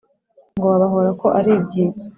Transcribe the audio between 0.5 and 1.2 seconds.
ngo babahora